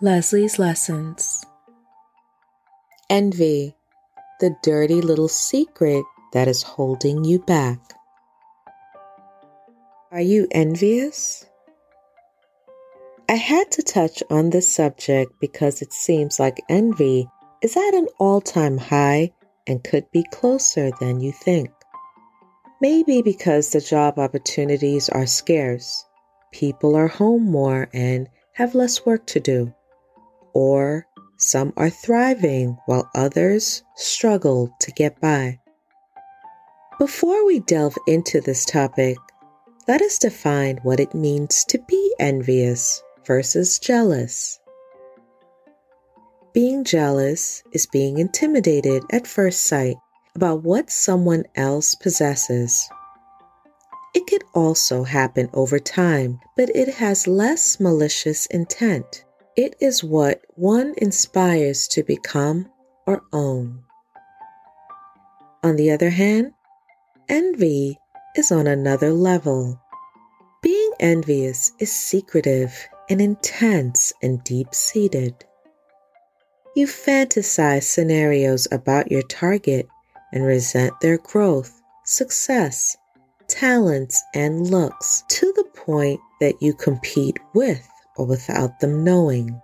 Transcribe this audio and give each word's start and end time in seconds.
Lesley's 0.00 0.60
Lessons 0.60 1.44
Envy, 3.10 3.74
the 4.38 4.54
dirty 4.62 5.00
little 5.00 5.26
secret 5.26 6.04
that 6.32 6.46
is 6.46 6.62
holding 6.62 7.24
you 7.24 7.40
back. 7.40 7.80
Are 10.12 10.20
you 10.20 10.46
envious? 10.52 11.46
I 13.28 13.34
had 13.34 13.72
to 13.72 13.82
touch 13.82 14.22
on 14.30 14.50
this 14.50 14.72
subject 14.72 15.32
because 15.40 15.82
it 15.82 15.92
seems 15.92 16.38
like 16.38 16.62
envy 16.68 17.28
is 17.60 17.76
at 17.76 17.94
an 17.94 18.06
all 18.20 18.40
time 18.40 18.78
high 18.78 19.32
and 19.66 19.82
could 19.82 20.08
be 20.12 20.24
closer 20.30 20.92
than 21.00 21.20
you 21.20 21.32
think. 21.32 21.70
Maybe 22.80 23.20
because 23.20 23.70
the 23.70 23.80
job 23.80 24.16
opportunities 24.20 25.08
are 25.08 25.26
scarce, 25.26 26.04
people 26.52 26.94
are 26.94 27.08
home 27.08 27.50
more 27.50 27.88
and 27.92 28.28
have 28.52 28.76
less 28.76 29.04
work 29.04 29.26
to 29.26 29.40
do, 29.40 29.74
or 30.58 31.06
some 31.36 31.72
are 31.76 31.88
thriving 31.88 32.76
while 32.86 33.08
others 33.14 33.84
struggle 33.94 34.74
to 34.80 34.90
get 34.90 35.20
by. 35.20 35.56
Before 36.98 37.46
we 37.46 37.60
delve 37.60 37.94
into 38.08 38.40
this 38.40 38.64
topic, 38.64 39.16
let 39.86 40.02
us 40.02 40.18
define 40.18 40.78
what 40.82 40.98
it 40.98 41.14
means 41.14 41.64
to 41.66 41.78
be 41.86 42.12
envious 42.18 43.00
versus 43.24 43.78
jealous. 43.78 44.58
Being 46.52 46.82
jealous 46.82 47.62
is 47.70 47.86
being 47.86 48.18
intimidated 48.18 49.04
at 49.12 49.28
first 49.28 49.60
sight 49.60 49.94
about 50.34 50.64
what 50.64 50.90
someone 50.90 51.44
else 51.54 51.94
possesses. 51.94 52.90
It 54.12 54.26
could 54.26 54.42
also 54.54 55.04
happen 55.04 55.50
over 55.54 55.78
time, 55.78 56.40
but 56.56 56.68
it 56.74 56.94
has 56.94 57.28
less 57.28 57.78
malicious 57.78 58.46
intent. 58.46 59.24
It 59.58 59.74
is 59.80 60.04
what 60.04 60.42
one 60.54 60.94
inspires 60.98 61.88
to 61.88 62.04
become 62.04 62.70
or 63.08 63.24
own. 63.32 63.82
On 65.64 65.74
the 65.74 65.90
other 65.90 66.10
hand, 66.10 66.52
envy 67.28 67.98
is 68.36 68.52
on 68.52 68.68
another 68.68 69.10
level. 69.10 69.82
Being 70.62 70.92
envious 71.00 71.72
is 71.80 71.90
secretive 71.90 72.72
and 73.10 73.20
intense 73.20 74.12
and 74.22 74.44
deep 74.44 74.72
seated. 74.72 75.34
You 76.76 76.86
fantasize 76.86 77.82
scenarios 77.82 78.68
about 78.70 79.10
your 79.10 79.22
target 79.22 79.88
and 80.32 80.44
resent 80.44 80.92
their 81.00 81.18
growth, 81.18 81.82
success, 82.04 82.96
talents, 83.48 84.22
and 84.36 84.70
looks 84.70 85.24
to 85.30 85.52
the 85.56 85.64
point 85.74 86.20
that 86.38 86.62
you 86.62 86.74
compete 86.74 87.40
with 87.54 87.84
or 88.18 88.26
without 88.26 88.80
them 88.80 89.04
knowing. 89.04 89.62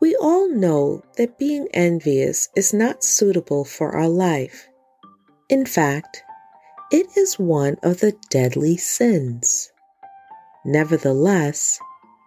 We 0.00 0.16
all 0.16 0.48
know 0.48 1.02
that 1.16 1.38
being 1.38 1.68
envious 1.74 2.48
is 2.56 2.72
not 2.72 3.02
suitable 3.02 3.64
for 3.64 3.96
our 3.96 4.08
life. 4.08 4.68
In 5.48 5.66
fact, 5.66 6.22
it 6.92 7.06
is 7.16 7.38
one 7.38 7.76
of 7.82 8.00
the 8.00 8.16
deadly 8.30 8.76
sins. 8.76 9.72
Nevertheless, 10.64 11.78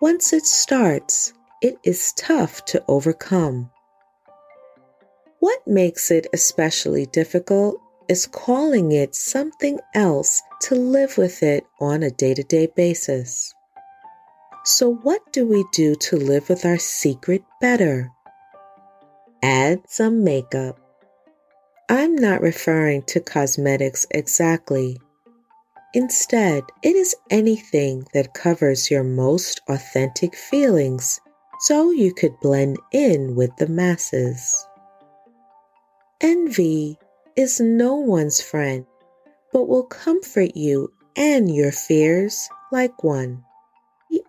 once 0.02 0.33
it 0.33 0.45
starts, 0.45 1.33
it 1.61 1.77
is 1.83 2.13
tough 2.13 2.66
to 2.66 2.83
overcome. 2.88 3.69
What 5.39 5.66
makes 5.66 6.11
it 6.11 6.27
especially 6.33 7.05
difficult 7.05 7.80
is 8.09 8.27
calling 8.27 8.91
it 8.91 9.13
something 9.16 9.80
else 9.94 10.41
to 10.61 10.75
live 10.75 11.17
with 11.17 11.44
it 11.44 11.66
on 11.80 12.03
a 12.03 12.09
day 12.09 12.33
to 12.33 12.44
day 12.44 12.67
basis. 12.75 13.53
So, 14.72 14.94
what 14.94 15.34
do 15.34 15.48
we 15.48 15.66
do 15.72 15.95
to 15.95 16.16
live 16.16 16.48
with 16.48 16.64
our 16.64 16.78
secret 16.78 17.44
better? 17.59 18.12
Add 19.42 19.81
some 19.89 20.23
makeup. 20.23 20.80
I'm 21.89 22.16
not 22.16 22.42
referring 22.42 23.02
to 23.08 23.20
cosmetics 23.20 24.06
exactly. 24.12 25.02
Instead, 25.96 26.66
it 26.84 26.96
is 26.96 27.16
anything 27.31 28.06
that 28.13 28.35
covers 28.35 28.91
your 28.91 29.03
most 29.03 29.59
authentic 29.68 30.35
feelings 30.35 31.19
so 31.62 31.90
you 31.90 32.13
could 32.13 32.40
blend 32.40 32.78
in 32.91 33.35
with 33.35 33.50
the 33.58 33.68
masses. 33.68 34.68
Envy 36.22 37.00
is 37.35 37.59
no 37.59 37.96
one's 37.96 38.40
friend, 38.40 38.85
but 39.52 39.68
will 39.68 39.88
comfort 39.88 40.56
you 40.56 40.94
and 41.16 41.53
your 41.53 41.72
fears 41.72 42.47
like 42.72 43.03
one. 43.03 43.44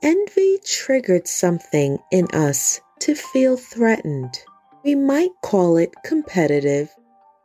Envy 0.02 0.58
triggered 0.64 1.28
something 1.28 1.98
in 2.10 2.26
us 2.32 2.80
to 3.00 3.14
feel 3.14 3.58
threatened. 3.58 4.42
We 4.82 4.94
might 4.94 5.30
call 5.42 5.76
it 5.76 5.94
competitive 6.04 6.88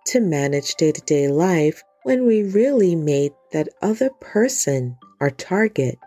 to 0.05 0.21
manage 0.21 0.75
day 0.75 0.93
to 0.93 1.01
day 1.01 1.27
life 1.27 1.83
when 2.03 2.25
we 2.25 2.43
really 2.43 2.95
made 2.95 3.33
that 3.51 3.67
other 3.81 4.09
person 4.21 4.97
our 5.19 5.31
target. 5.31 5.97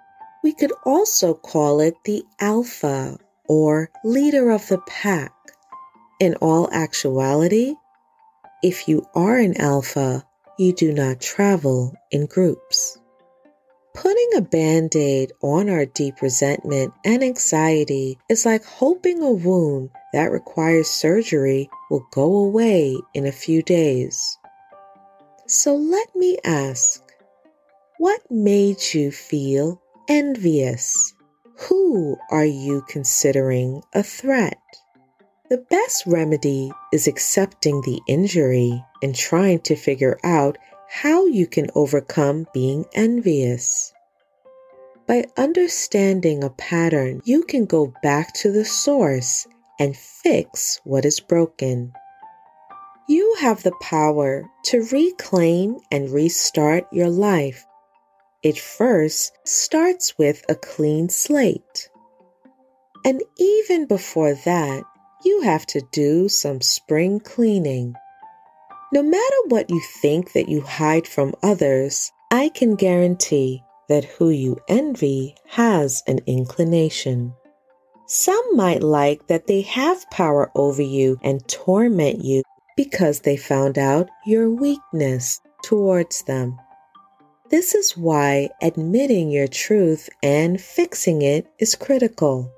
We 0.42 0.54
could 0.54 0.72
also 0.86 1.34
call 1.34 1.80
it 1.80 1.94
the 2.04 2.24
alpha 2.40 3.18
or 3.46 3.90
leader 4.02 4.50
of 4.50 4.66
the 4.68 4.78
pack. 4.86 5.32
In 6.18 6.34
all 6.36 6.70
actuality, 6.72 7.74
if 8.62 8.88
you 8.88 9.06
are 9.14 9.36
an 9.36 9.60
alpha, 9.60 10.24
you 10.58 10.72
do 10.72 10.92
not 10.92 11.20
travel 11.20 11.94
in 12.10 12.26
groups. 12.26 12.97
Putting 13.94 14.30
a 14.36 14.40
band 14.40 14.94
aid 14.94 15.32
on 15.42 15.68
our 15.68 15.86
deep 15.86 16.22
resentment 16.22 16.92
and 17.04 17.22
anxiety 17.22 18.18
is 18.28 18.46
like 18.46 18.64
hoping 18.64 19.22
a 19.22 19.30
wound 19.30 19.90
that 20.12 20.30
requires 20.30 20.88
surgery 20.88 21.68
will 21.90 22.06
go 22.12 22.36
away 22.36 22.96
in 23.14 23.26
a 23.26 23.32
few 23.32 23.62
days. 23.62 24.38
So 25.46 25.74
let 25.74 26.14
me 26.14 26.38
ask 26.44 27.02
what 27.98 28.20
made 28.30 28.94
you 28.94 29.10
feel 29.10 29.82
envious? 30.08 31.14
Who 31.68 32.16
are 32.30 32.44
you 32.44 32.84
considering 32.88 33.82
a 33.92 34.04
threat? 34.04 34.58
The 35.50 35.58
best 35.70 36.06
remedy 36.06 36.70
is 36.92 37.08
accepting 37.08 37.80
the 37.80 38.00
injury 38.06 38.84
and 39.02 39.14
trying 39.14 39.60
to 39.60 39.74
figure 39.74 40.18
out 40.22 40.58
how 40.88 41.26
you 41.26 41.46
can 41.46 41.68
overcome 41.74 42.46
being 42.54 42.84
envious. 42.94 43.92
By 45.06 45.26
understanding 45.36 46.42
a 46.42 46.50
pattern, 46.50 47.20
you 47.24 47.42
can 47.42 47.66
go 47.66 47.92
back 48.02 48.32
to 48.34 48.50
the 48.50 48.64
source 48.64 49.46
and 49.78 49.96
fix 49.96 50.80
what 50.84 51.04
is 51.04 51.20
broken. 51.20 51.92
You 53.08 53.36
have 53.40 53.62
the 53.62 53.76
power 53.80 54.44
to 54.64 54.88
reclaim 54.90 55.78
and 55.90 56.10
restart 56.10 56.86
your 56.92 57.08
life. 57.08 57.64
It 58.42 58.58
first 58.58 59.32
starts 59.44 60.16
with 60.18 60.44
a 60.48 60.54
clean 60.54 61.08
slate. 61.08 61.90
And 63.04 63.22
even 63.38 63.86
before 63.86 64.34
that, 64.34 64.82
you 65.24 65.42
have 65.42 65.66
to 65.66 65.82
do 65.92 66.28
some 66.28 66.60
spring 66.60 67.20
cleaning. 67.20 67.94
No 68.90 69.02
matter 69.02 69.36
what 69.48 69.68
you 69.68 69.80
think 70.00 70.32
that 70.32 70.48
you 70.48 70.62
hide 70.62 71.06
from 71.06 71.34
others, 71.42 72.10
I 72.30 72.48
can 72.48 72.74
guarantee 72.74 73.62
that 73.90 74.04
who 74.04 74.30
you 74.30 74.56
envy 74.66 75.34
has 75.48 76.02
an 76.06 76.20
inclination. 76.26 77.34
Some 78.06 78.56
might 78.56 78.82
like 78.82 79.26
that 79.26 79.46
they 79.46 79.60
have 79.62 80.08
power 80.10 80.50
over 80.54 80.80
you 80.80 81.18
and 81.22 81.46
torment 81.48 82.24
you 82.24 82.42
because 82.76 83.20
they 83.20 83.36
found 83.36 83.76
out 83.76 84.08
your 84.24 84.48
weakness 84.48 85.38
towards 85.62 86.22
them. 86.22 86.58
This 87.50 87.74
is 87.74 87.94
why 87.94 88.48
admitting 88.62 89.30
your 89.30 89.48
truth 89.48 90.08
and 90.22 90.58
fixing 90.58 91.20
it 91.20 91.46
is 91.58 91.74
critical. 91.74 92.50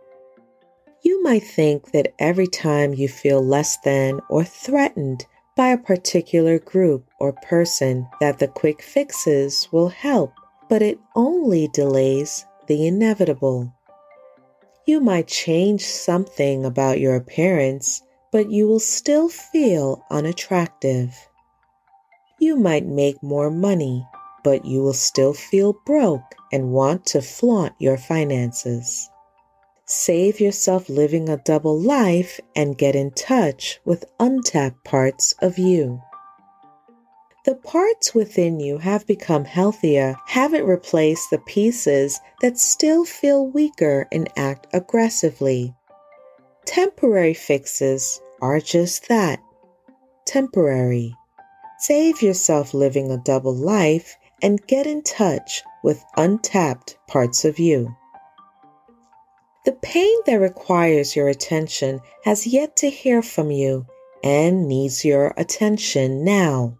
You 1.03 1.23
might 1.25 1.45
think 1.45 1.91
that 1.91 2.15
every 2.21 2.47
time 2.47 2.95
you 2.95 3.09
feel 3.09 3.45
less 3.45 3.79
than 3.85 4.21
or 4.29 4.45
threatened 4.45 5.27
by 5.61 5.69
a 5.69 5.77
particular 5.77 6.59
group 6.59 7.05
or 7.19 7.35
person 7.35 8.09
that 8.19 8.39
the 8.39 8.49
quick 8.49 8.81
fixes 8.81 9.69
will 9.71 9.91
help, 9.91 10.33
but 10.71 10.81
it 10.81 10.99
only 11.15 11.69
delays 11.69 12.47
the 12.67 12.87
inevitable. 12.87 13.71
You 14.87 15.01
might 15.01 15.29
change 15.29 15.85
something 15.85 16.65
about 16.65 16.99
your 16.99 17.15
appearance 17.15 18.03
but 18.33 18.51
you 18.51 18.67
will 18.67 18.81
still 18.81 19.29
feel 19.29 20.03
unattractive. 20.11 21.15
You 22.39 22.57
might 22.57 22.87
make 22.87 23.23
more 23.23 23.51
money, 23.51 24.07
but 24.43 24.65
you 24.65 24.81
will 24.81 24.95
still 24.95 25.35
feel 25.35 25.75
broke 25.85 26.37
and 26.55 26.73
want 26.73 27.05
to 27.07 27.21
flaunt 27.21 27.75
your 27.79 27.99
finances. 27.99 29.11
Save 29.91 30.39
yourself 30.39 30.89
living 30.89 31.29
a 31.29 31.37
double 31.37 31.77
life 31.77 32.39
and 32.55 32.79
get 32.79 32.95
in 32.95 33.11
touch 33.11 33.81
with 33.85 34.05
untapped 34.21 34.85
parts 34.85 35.35
of 35.43 35.59
you. 35.59 36.01
The 37.45 37.57
parts 37.57 38.15
within 38.15 38.61
you 38.61 38.79
have 38.79 39.05
become 39.05 39.45
healthier, 39.45 40.15
haven't 40.27 40.65
replaced 40.65 41.31
the 41.31 41.39
pieces 41.39 42.21
that 42.41 42.57
still 42.57 43.05
feel 43.05 43.45
weaker 43.49 44.07
and 44.13 44.29
act 44.37 44.69
aggressively. 44.73 45.75
Temporary 46.65 47.35
fixes 47.35 48.21
are 48.41 48.61
just 48.61 49.09
that 49.09 49.41
temporary. 50.25 51.17
Save 51.81 52.23
yourself 52.23 52.75
living 52.75 53.11
a 53.11 53.19
double 53.19 53.57
life 53.57 54.17
and 54.41 54.65
get 54.69 54.87
in 54.87 55.03
touch 55.03 55.65
with 55.83 56.05
untapped 56.17 56.97
parts 57.09 57.45
of 57.45 57.59
you. 57.59 57.97
The 59.67 59.73
pain 59.73 60.17
that 60.25 60.41
requires 60.41 61.15
your 61.15 61.29
attention 61.29 62.01
has 62.25 62.47
yet 62.47 62.77
to 62.77 62.89
hear 62.89 63.21
from 63.21 63.51
you 63.51 63.87
and 64.25 64.67
needs 64.67 65.05
your 65.05 65.35
attention 65.37 66.25
now. 66.25 66.79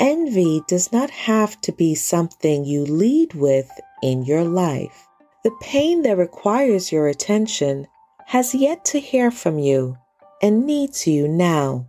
Envy 0.00 0.62
does 0.66 0.90
not 0.90 1.10
have 1.10 1.60
to 1.60 1.72
be 1.72 1.94
something 1.94 2.64
you 2.64 2.86
lead 2.86 3.34
with 3.34 3.70
in 4.02 4.24
your 4.24 4.42
life. 4.42 5.06
The 5.44 5.54
pain 5.60 6.00
that 6.02 6.16
requires 6.16 6.90
your 6.90 7.08
attention 7.08 7.86
has 8.26 8.54
yet 8.54 8.86
to 8.86 8.98
hear 8.98 9.30
from 9.30 9.58
you 9.58 9.98
and 10.40 10.64
needs 10.64 11.06
you 11.06 11.28
now. 11.28 11.88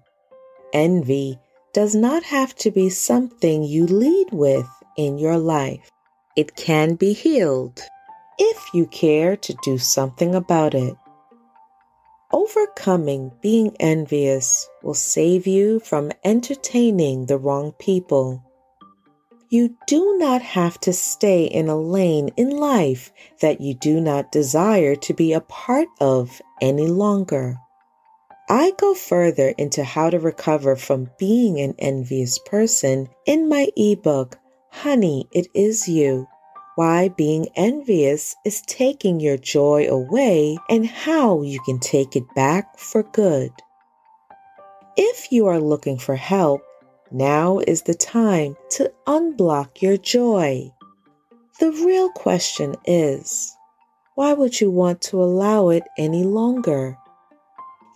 Envy 0.73 1.39
does 1.73 1.95
not 1.95 2.23
have 2.23 2.53
to 2.56 2.71
be 2.71 2.89
something 2.89 3.63
you 3.63 3.85
lead 3.85 4.31
with 4.33 4.67
in 4.97 5.17
your 5.17 5.38
life. 5.38 5.89
It 6.35 6.57
can 6.57 6.95
be 6.95 7.13
healed 7.13 7.81
if 8.38 8.74
you 8.74 8.85
care 8.88 9.35
to 9.38 9.56
do 9.63 9.77
something 9.77 10.35
about 10.35 10.74
it. 10.74 10.95
Overcoming 12.31 13.31
being 13.41 13.75
envious 13.80 14.68
will 14.81 14.95
save 14.95 15.45
you 15.45 15.80
from 15.80 16.12
entertaining 16.24 17.27
the 17.27 17.38
wrong 17.38 17.74
people. 17.74 18.44
You 19.50 19.77
do 19.85 20.18
not 20.18 20.41
have 20.41 20.80
to 20.80 20.94
stay 20.94 21.44
in 21.44 21.69
a 21.69 21.80
lane 21.80 22.30
in 22.35 22.50
life 22.50 23.12
that 23.41 23.62
you 23.62 23.75
do 23.75 24.01
not 24.01 24.31
desire 24.31 24.95
to 24.95 25.13
be 25.13 25.33
a 25.33 25.41
part 25.41 25.88
of 26.01 26.41
any 26.59 26.88
longer. 26.88 27.57
I 28.50 28.71
go 28.80 28.95
further 28.95 29.50
into 29.57 29.83
how 29.83 30.09
to 30.09 30.19
recover 30.19 30.75
from 30.75 31.12
being 31.19 31.59
an 31.59 31.75
envious 31.77 32.39
person 32.39 33.09
in 33.27 33.47
my 33.47 33.69
ebook, 33.77 34.39
Honey, 34.71 35.27
It 35.31 35.47
Is 35.53 35.88
You 35.88 36.27
why 36.75 37.09
being 37.09 37.47
envious 37.55 38.35
is 38.45 38.61
taking 38.61 39.19
your 39.19 39.37
joy 39.37 39.87
away 39.87 40.57
and 40.69 40.87
how 40.87 41.41
you 41.41 41.59
can 41.61 41.79
take 41.79 42.15
it 42.15 42.23
back 42.35 42.77
for 42.79 43.03
good. 43.03 43.51
If 44.97 45.31
you 45.31 45.47
are 45.47 45.59
looking 45.59 45.97
for 45.97 46.15
help, 46.15 46.61
now 47.11 47.59
is 47.59 47.83
the 47.83 47.93
time 47.93 48.55
to 48.71 48.91
unblock 49.05 49.81
your 49.81 49.97
joy. 49.97 50.71
The 51.59 51.71
real 51.71 52.09
question 52.09 52.75
is 52.85 53.55
why 54.15 54.33
would 54.33 54.59
you 54.59 54.69
want 54.69 55.01
to 55.01 55.21
allow 55.21 55.69
it 55.69 55.83
any 55.97 56.23
longer? 56.23 56.97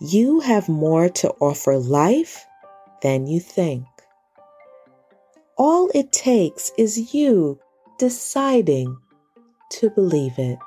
You 0.00 0.40
have 0.40 0.68
more 0.68 1.08
to 1.08 1.30
offer 1.40 1.76
life 1.76 2.46
than 3.02 3.26
you 3.26 3.40
think. 3.40 3.86
All 5.56 5.90
it 5.94 6.12
takes 6.12 6.70
is 6.78 7.12
you 7.12 7.58
deciding 7.98 8.96
to 9.70 9.90
believe 9.90 10.38
it. 10.38 10.58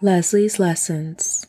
Lesley's 0.00 0.58
Lessons 0.58 1.46